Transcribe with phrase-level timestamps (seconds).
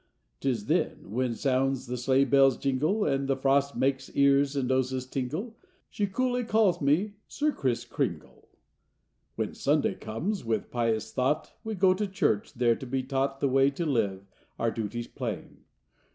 [0.39, 5.05] 'Tis then when sounds the sleigh bell's jingle And the frost makes ears and noses
[5.05, 5.55] tingle,
[5.91, 8.49] She coolly calls me 'Sir Kriss Kringle.'"
[9.37, 13.03] Copyrighted, 18U7 c^^aHEN Sunday comes, with pious thought We go to church, there to be
[13.03, 14.25] taught The way to live,
[14.57, 15.65] our duties plain.